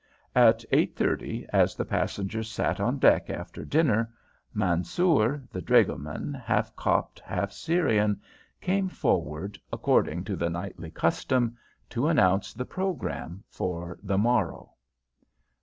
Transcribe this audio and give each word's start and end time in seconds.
At 0.35 0.65
eight 0.71 0.95
thirty, 0.95 1.45
as 1.53 1.75
the 1.75 1.85
passengers 1.85 2.49
sat 2.49 2.79
on 2.79 2.97
deck 2.97 3.29
after 3.29 3.63
dinner, 3.63 4.11
Mansoor, 4.51 5.43
the 5.51 5.61
dragoman, 5.61 6.33
half 6.33 6.75
Copt 6.75 7.19
half 7.19 7.51
Syrian, 7.51 8.19
came 8.61 8.89
forward, 8.89 9.59
according 9.71 10.23
to 10.23 10.35
the 10.35 10.49
nightly 10.49 10.89
custom, 10.89 11.55
to 11.91 12.07
announce 12.07 12.51
the 12.51 12.65
programme 12.65 13.43
for 13.47 13.99
the 14.01 14.17
morrow. 14.17 14.73